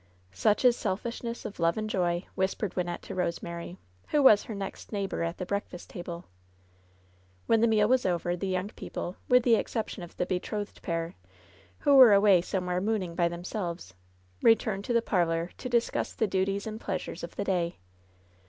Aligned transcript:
"Such 0.33 0.65
is 0.65 0.75
selfishness 0.75 1.45
of 1.45 1.59
love 1.59 1.77
and 1.77 1.87
joy," 1.87 2.25
whispered 2.33 2.75
Wyn 2.75 2.87
nette 2.87 3.03
to 3.03 3.13
Rosemary, 3.13 3.77
who 4.07 4.23
was 4.23 4.45
her 4.45 4.55
next 4.55 4.91
neighbor 4.91 5.21
at 5.21 5.37
the 5.37 5.45
breakfast 5.45 5.91
table. 5.91 6.25
When 7.45 7.61
the 7.61 7.67
meal 7.67 7.87
was 7.87 8.03
over, 8.03 8.35
the 8.35 8.47
young 8.47 8.69
people— 8.69 9.17
^with 9.29 9.43
the 9.43 9.53
exception 9.53 10.01
of 10.01 10.17
the 10.17 10.25
betrot^^ed 10.25 10.81
pair, 10.81 11.13
who 11.81 11.93
were 11.93 12.13
away 12.13 12.41
some 12.41 12.65
where 12.65 12.81
mooning 12.81 13.13
by 13.13 13.27
themselves— 13.27 13.93
^returned 14.43 14.85
to 14.85 14.93
the 14.93 15.03
parlor, 15.03 15.51
to 15.59 15.69
discuss 15.69 16.13
the 16.13 16.25
duties 16.25 16.65
and 16.65 16.81
pleasures 16.81 17.23
of 17.23 17.35
the 17.35 17.43
day. 17.43 17.77